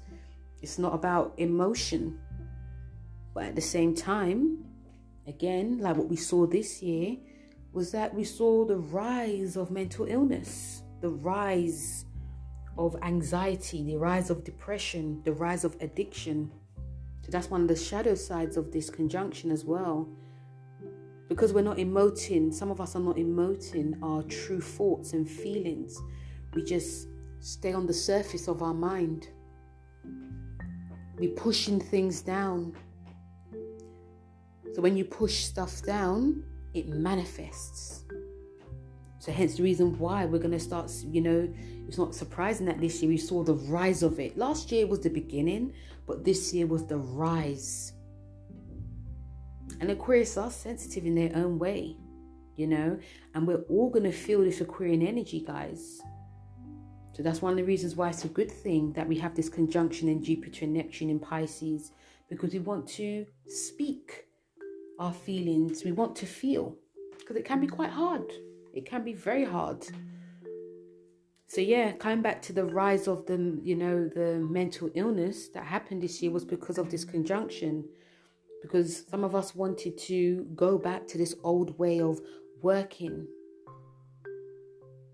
[0.61, 2.19] It's not about emotion.
[3.33, 4.65] But at the same time,
[5.25, 7.15] again, like what we saw this year,
[7.71, 12.05] was that we saw the rise of mental illness, the rise
[12.77, 16.51] of anxiety, the rise of depression, the rise of addiction.
[17.31, 20.07] That's one of the shadow sides of this conjunction as well.
[21.29, 25.97] Because we're not emoting, some of us are not emoting our true thoughts and feelings.
[26.53, 27.07] We just
[27.39, 29.29] stay on the surface of our mind
[31.17, 32.73] be pushing things down
[34.73, 38.05] So when you push stuff down, it manifests.
[39.19, 41.53] So hence the reason why we're going to start, you know,
[41.87, 44.37] it's not surprising that this year we saw the rise of it.
[44.37, 45.73] Last year was the beginning,
[46.11, 47.93] but this year was the rise.
[49.79, 51.95] And Aquarius are sensitive in their own way,
[52.57, 52.99] you know,
[53.33, 56.01] and we're all going to feel this Aquarian energy, guys.
[57.13, 59.47] So that's one of the reasons why it's a good thing that we have this
[59.47, 61.93] conjunction in Jupiter and Neptune in Pisces
[62.29, 64.25] because we want to speak
[64.99, 66.75] our feelings, we want to feel
[67.17, 68.25] because it can be quite hard
[68.73, 69.85] it can be very hard.
[71.51, 75.65] So yeah, coming back to the rise of the you know the mental illness that
[75.65, 77.83] happened this year was because of this conjunction.
[78.61, 82.21] Because some of us wanted to go back to this old way of
[82.61, 83.27] working.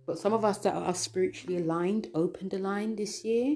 [0.05, 3.55] But some of us that are spiritually aligned, opened the line this year,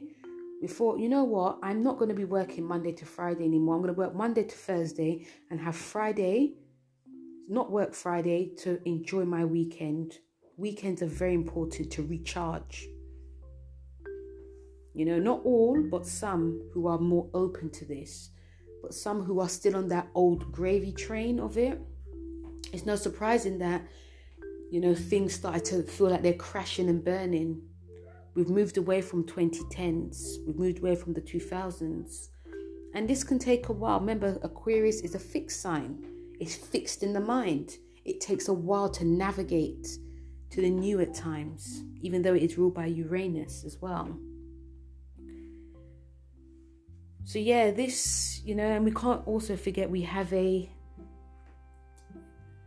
[0.59, 3.75] we thought, you know what, I'm not going to be working Monday to Friday anymore.
[3.75, 6.53] I'm going to work Monday to Thursday and have Friday
[7.47, 10.17] not work Friday to enjoy my weekend.
[10.57, 12.87] Weekends are very important to recharge.
[14.93, 18.29] You know, not all, but some who are more open to this,
[18.81, 21.79] but some who are still on that old gravy train of it.
[22.73, 23.81] It's no surprising that,
[24.69, 27.61] you know, things started to feel like they're crashing and burning.
[28.35, 32.27] We've moved away from 2010s, we've moved away from the 2000s.
[32.93, 33.99] And this can take a while.
[34.01, 36.05] Remember, Aquarius is a fixed sign
[36.41, 37.77] it's fixed in the mind.
[38.03, 39.87] It takes a while to navigate
[40.51, 44.17] to the new at times, even though it is ruled by Uranus as well.
[47.23, 50.69] So, yeah, this, you know, and we can't also forget we have a,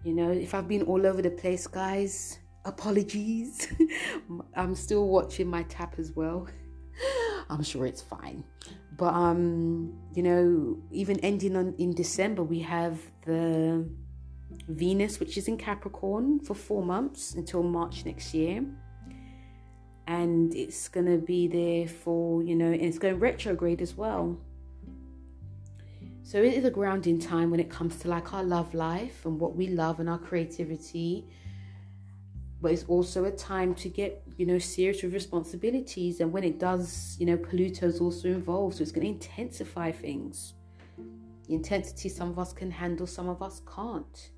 [0.03, 3.73] you know, if I've been all over the place, guys, apologies.
[4.55, 6.49] I'm still watching my tap as well.
[7.51, 8.45] I'm sure it's fine.
[8.97, 13.89] But um, you know, even ending on in December, we have the
[14.69, 18.65] Venus, which is in Capricorn for four months until March next year.
[20.07, 24.39] And it's gonna be there for, you know, and it's going retrograde as well.
[26.23, 29.39] So it is a grounding time when it comes to like our love life and
[29.39, 31.27] what we love and our creativity
[32.65, 36.59] but it's also a time to get you know serious with responsibilities and when it
[36.59, 40.55] does you know pluto's also involved so it's going to intensify things
[41.49, 44.31] intensity some of us can handle some of us can't.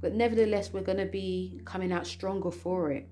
[0.00, 3.08] But nevertheless we're going to be coming out stronger for it.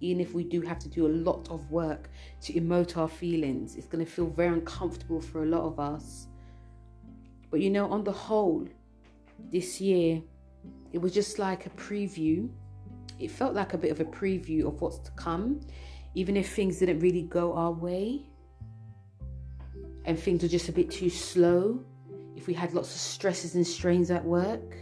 [0.00, 2.08] Even if we do have to do a lot of work
[2.42, 6.26] to emote our feelings it's going to feel very uncomfortable for a lot of us.
[7.50, 8.66] But you know on the whole
[9.52, 10.22] this year
[10.92, 12.48] it was just like a preview.
[13.18, 15.60] It felt like a bit of a preview of what's to come,
[16.14, 18.29] even if things didn't really go our way
[20.04, 21.84] and things were just a bit too slow.
[22.36, 24.76] If we had lots of stresses and strains at work,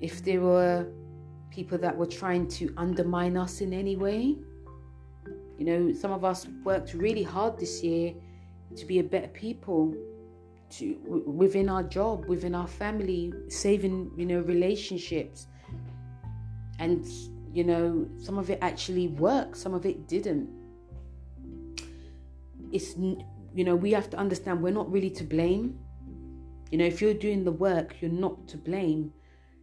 [0.00, 0.86] if there were
[1.56, 4.36] people that were trying to undermine us in any way.
[5.58, 8.12] You know, some of us worked really hard this year
[8.76, 9.94] to be a better people
[10.68, 15.46] to within our job, within our family, saving you know relationships,
[16.78, 17.06] and
[17.54, 20.48] you know some of it actually worked, some of it didn't.
[22.70, 22.96] It's
[23.56, 25.78] you know we have to understand we're not really to blame.
[26.70, 29.12] You know if you're doing the work, you're not to blame.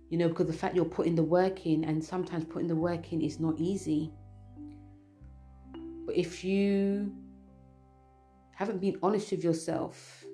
[0.10, 3.14] You know because the fact you're putting the work in, and sometimes putting the work
[3.14, 4.12] in is not easy.
[6.06, 7.14] But if you
[8.56, 10.26] haven't been honest with yourself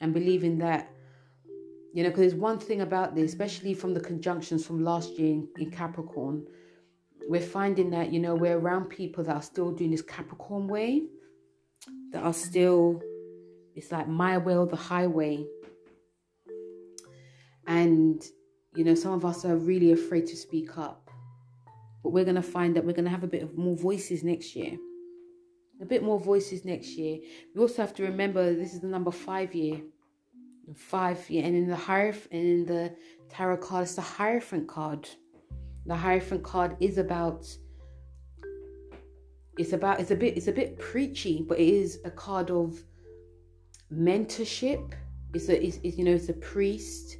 [0.00, 0.90] and believing that
[1.94, 5.32] you know because there's one thing about this especially from the conjunctions from last year
[5.32, 6.44] in, in, capricorn
[7.28, 11.04] we're finding that you know we're around people that are still doing this capricorn way
[12.12, 13.02] that are still
[13.74, 15.44] it's like my or the highway.
[17.66, 18.22] And
[18.74, 21.10] you know some of us are really afraid to speak up.
[22.02, 24.22] But we're going to find that we're going to have a bit of more voices
[24.22, 24.76] next year.
[25.80, 27.18] A bit more voices next year.
[27.54, 29.80] We also have to remember this is the number five year.
[30.76, 32.96] Five yeah and in the hieroph and in the
[33.28, 35.08] tarot card it's the hierophant card.
[35.86, 37.46] The hierophant card is about
[39.58, 42.82] it's about it's a bit it's a bit preachy but it is a card of
[43.92, 44.92] mentorship
[45.32, 47.18] it's a it's, it's you know it's a priest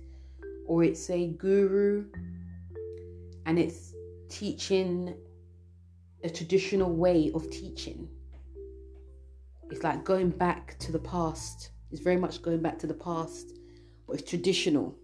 [0.66, 2.04] or it's a guru
[3.46, 3.92] and it's
[4.28, 5.14] teaching
[6.24, 8.08] a traditional way of teaching
[9.70, 13.52] it's like going back to the past it's very much going back to the past,
[14.04, 14.96] but it's traditional,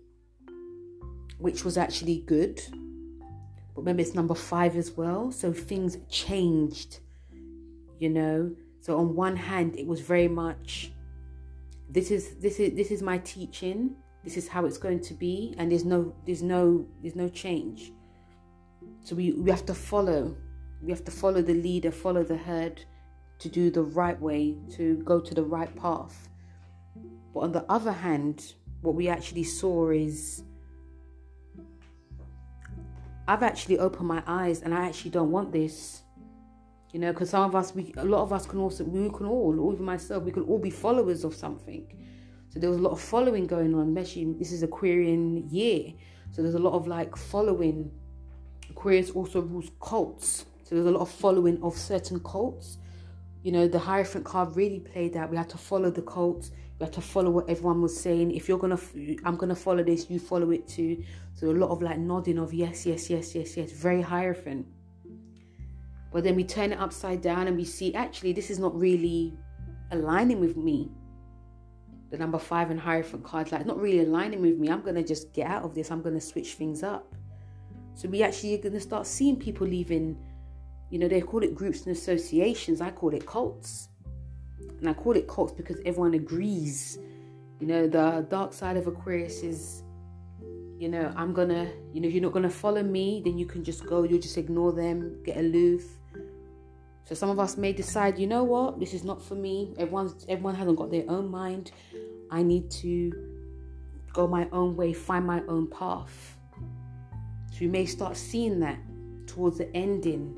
[1.38, 2.60] which was actually good.
[3.76, 5.30] But remember, it's number five as well.
[5.30, 6.98] So things changed,
[8.00, 8.50] you know.
[8.80, 10.92] So on one hand, it was very much
[11.88, 13.94] this is this is this is my teaching.
[14.24, 15.54] This is how it's going to be.
[15.58, 17.92] And there's no there's no there's no change.
[19.02, 20.36] So we, we have to follow.
[20.82, 22.84] We have to follow the leader follow the herd
[23.38, 26.28] to do the right way to go to the right path.
[27.32, 30.42] But on the other hand what we actually saw is
[33.28, 36.02] I've actually opened my eyes and I actually don't want this.
[36.92, 39.26] You know, because some of us, we, a lot of us can also, we can
[39.26, 41.86] all, or even myself, we can all be followers of something.
[42.48, 45.92] So there was a lot of following going on, especially this is Aquarian year.
[46.32, 47.92] So there's a lot of like following.
[48.68, 50.46] Aquarius also rules cults.
[50.64, 52.78] So there's a lot of following of certain cults.
[53.42, 55.30] You know, the Hierophant card really played that.
[55.30, 56.50] We had to follow the cults.
[56.78, 58.32] We had to follow what everyone was saying.
[58.32, 58.78] If you're gonna,
[59.24, 60.10] I'm gonna follow this.
[60.10, 61.04] You follow it too.
[61.34, 63.70] So a lot of like nodding of yes, yes, yes, yes, yes.
[63.70, 64.66] Very Hierophant.
[66.12, 69.38] But then we turn it upside down and we see actually this is not really
[69.92, 70.90] aligning with me
[72.10, 74.68] the number five and Hierophant cards, like not really aligning with me.
[74.68, 75.90] I'm gonna just get out of this.
[75.90, 77.14] I'm gonna switch things up.
[77.94, 80.18] So we actually are gonna start seeing people leaving.
[80.90, 82.80] You know, they call it groups and associations.
[82.80, 83.88] I call it cults,
[84.80, 86.98] and I call it cults because everyone agrees.
[87.60, 89.84] You know, the dark side of Aquarius is,
[90.78, 93.62] you know, I'm gonna, you know, if you're not gonna follow me, then you can
[93.62, 94.02] just go.
[94.02, 95.99] You'll just ignore them, get aloof.
[97.04, 99.74] So some of us may decide, you know what, this is not for me.
[99.78, 101.72] Everyone's everyone hasn't got their own mind.
[102.30, 103.12] I need to
[104.12, 106.36] go my own way, find my own path.
[107.50, 108.78] So you may start seeing that
[109.26, 110.36] towards the ending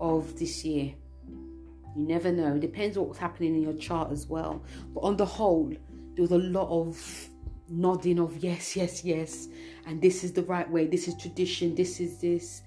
[0.00, 0.94] of this year.
[1.96, 2.54] You never know.
[2.54, 4.62] It depends what's happening in your chart as well.
[4.94, 7.28] But on the whole, there was a lot of
[7.68, 9.48] nodding of yes, yes, yes,
[9.86, 10.86] and this is the right way.
[10.86, 11.74] This is tradition.
[11.74, 12.62] This is this.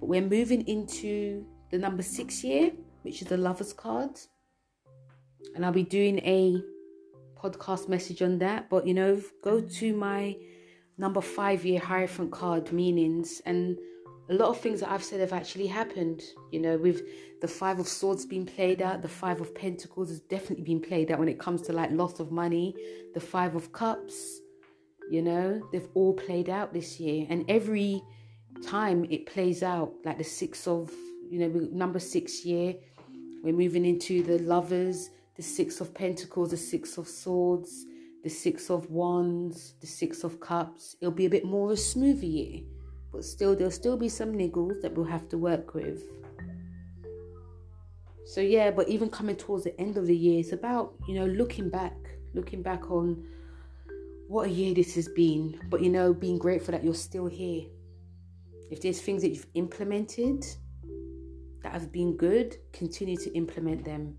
[0.00, 4.18] But we're moving into the number six year, which is the Lovers card,
[5.54, 6.60] and I'll be doing a
[7.36, 8.68] podcast message on that.
[8.68, 10.36] But you know, go to my
[10.98, 13.78] number five year Hierophant card meanings and
[14.28, 16.22] a lot of things that I've said have actually happened.
[16.50, 17.02] You know, with
[17.40, 21.10] the Five of Swords being played out, the Five of Pentacles has definitely been played
[21.12, 22.74] out when it comes to like loss of money,
[23.14, 24.40] the Five of Cups,
[25.10, 27.26] you know, they've all played out this year.
[27.30, 28.02] And every
[28.66, 30.90] time it plays out, like the Six of,
[31.30, 32.74] you know, number six year,
[33.42, 37.86] we're moving into the Lovers, the Six of Pentacles, the Six of Swords,
[38.24, 40.96] the Six of Wands, the Six of Cups.
[41.00, 42.62] It'll be a bit more of a smoother year,
[43.12, 46.02] but still, there'll still be some niggles that we'll have to work with.
[48.24, 51.26] So, yeah, but even coming towards the end of the year, it's about, you know,
[51.26, 51.96] looking back,
[52.34, 53.24] looking back on
[54.26, 57.66] what a year this has been, but, you know, being grateful that you're still here.
[58.68, 60.44] If there's things that you've implemented
[61.66, 64.16] that have been good, continue to implement them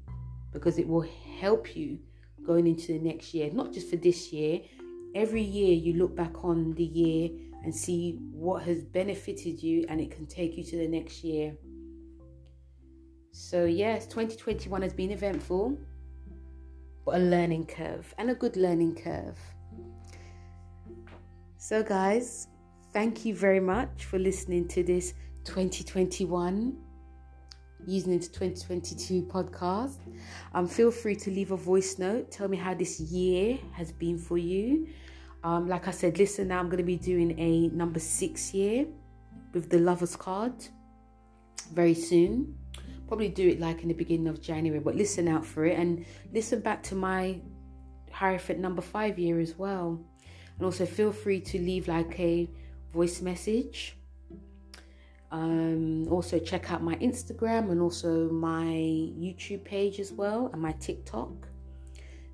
[0.51, 1.07] because it will
[1.39, 1.97] help you
[2.45, 4.59] going into the next year, not just for this year.
[5.15, 7.29] Every year you look back on the year
[7.63, 11.55] and see what has benefited you, and it can take you to the next year.
[13.31, 15.77] So, yes, 2021 has been eventful,
[17.05, 19.39] but a learning curve and a good learning curve.
[21.57, 22.47] So, guys,
[22.91, 25.13] thank you very much for listening to this
[25.45, 26.86] 2021
[27.87, 29.97] using into 2022 podcast.
[30.53, 32.29] Um, feel free to leave a voice note.
[32.31, 34.87] Tell me how this year has been for you.
[35.43, 38.85] Um, like I said, listen, now I'm going to be doing a number six year
[39.53, 40.53] with the Lovers card
[41.73, 42.57] very soon.
[43.07, 46.05] Probably do it like in the beginning of January, but listen out for it and
[46.33, 47.39] listen back to my
[48.11, 50.03] Hierophant number five year as well.
[50.57, 52.49] And also feel free to leave like a
[52.91, 53.96] voice message
[55.31, 60.71] um, also, check out my Instagram and also my YouTube page as well, and my
[60.73, 61.47] TikTok.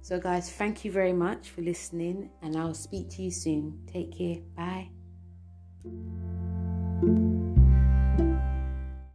[0.01, 3.79] So, guys, thank you very much for listening, and I'll speak to you soon.
[3.91, 4.37] Take care.
[4.55, 4.89] Bye.